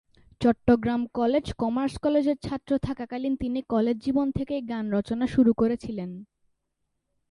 Chittagong 0.41 1.01
college 1.13 1.45
commerce 1.53 1.93
কলেজের 1.97 2.37
ছাত্র 2.43 2.71
থাকাকালীন 2.77 3.33
তিনি 3.35 3.59
কলেজ 3.69 3.97
জীবন 3.97 4.27
থেকেই 4.31 4.61
গান 4.61 4.85
রচনা 4.91 5.25
শুরু 5.27 5.51
করেছিলেন। 5.53 6.11